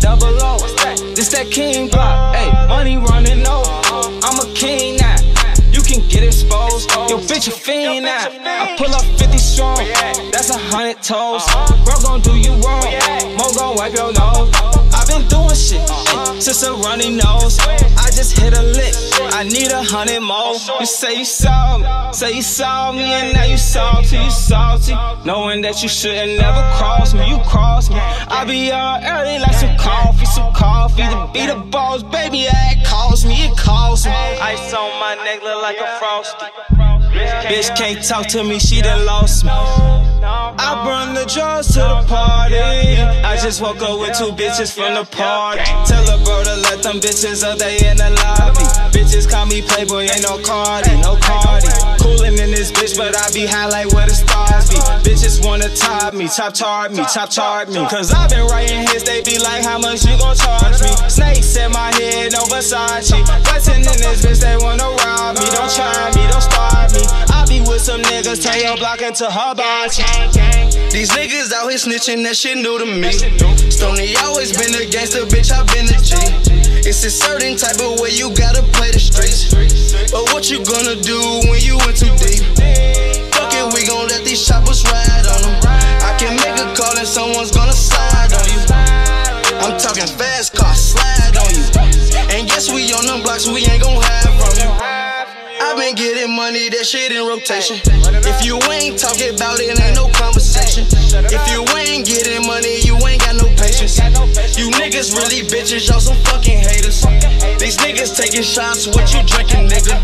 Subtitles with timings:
[0.00, 0.58] double O.
[1.14, 4.08] This that king block, hey, money running over.
[4.24, 5.16] I'm a king now.
[5.70, 6.90] You can get exposed.
[7.10, 8.28] Yo, bitch, a fiend now.
[8.44, 9.76] I pull up 50 strong.
[10.32, 11.44] That's a hundred toes.
[11.84, 12.84] Bro, gon' do you wrong.
[13.36, 14.50] Mo gon' wipe your nose.
[14.94, 16.03] I've been doing shit
[16.44, 17.58] since a runny nose.
[17.96, 18.94] I just hit a lick.
[19.32, 20.52] I need a hundred more.
[20.78, 24.92] You say you saw me, say you saw me, and now you salty, you salty.
[25.24, 27.96] Knowing that you shouldn't never cross me, you cross me.
[27.96, 31.08] I be up early like some coffee, some coffee.
[31.08, 34.12] To be the boss, baby, it cost me, it cost me.
[34.12, 36.44] Ice on my neck look like a frosty.
[37.48, 40.03] Bitch can't talk to me, she done lost me.
[40.28, 42.60] I bring the drugs to the party.
[43.24, 45.64] I just woke up with two bitches from the party.
[45.88, 48.64] Tell a bro to let them bitches up, they in the lobby.
[48.92, 51.72] Bitches call me Playboy, ain't no Cardi, no Cardi.
[51.96, 54.76] Coolin' in this bitch, but I be high like where the stars be.
[55.00, 57.80] Bitches wanna top me, top chart me, top chart me.
[57.88, 60.92] Cause I been writing hits, they be like, how much you gon' charge me?
[61.08, 63.24] Snakes in my head, no Versace.
[63.48, 63.63] Flexin'
[68.24, 70.02] niggas, turn your block into hibachi.
[70.90, 73.12] These niggas out here snitching, that shit new to me.
[73.70, 76.16] Stoney always been a gangster, bitch, I been a G.
[76.86, 79.52] It's a certain type of way you gotta play the streets.
[80.12, 82.44] But what you gonna do when you in too deep?
[83.34, 85.56] Fuck it, we gon' let these choppers ride on them.
[86.04, 88.60] I can make a call and someone's gonna slide on you.
[89.64, 91.64] I'm talking fast car, slide on you.
[92.32, 94.03] And guess we on them blocks, we ain't gon'
[96.44, 97.80] money, that shit in rotation.
[98.28, 100.84] If you ain't talking about it, ain't no conversation.
[101.32, 103.96] If you ain't getting money, you ain't got no patience.
[104.52, 107.00] You niggas really bitches, y'all some fucking haters.
[107.56, 109.96] These niggas taking shots, what you drinking, nigga?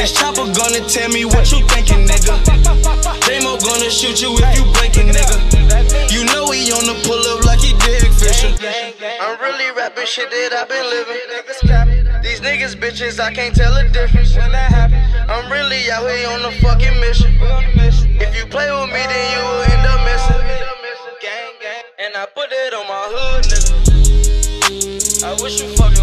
[0.00, 2.40] This chopper gonna tell me what you thinking, nigga.
[3.28, 5.36] Damo gonna shoot you if you blinking, nigga.
[6.08, 8.48] You know he on the pull up like he Derek Fisher.
[9.20, 12.05] I'm really rapping shit that I've been living.
[12.26, 15.06] These niggas bitches, I can't tell the difference when that happens.
[15.30, 17.38] I'm really out here on a fucking mission.
[18.18, 20.42] If you play with me, then you will end up missing.
[21.22, 21.84] Gang, gang.
[22.00, 25.22] And I put it on my hood, nigga.
[25.22, 25.95] I wish you fucking.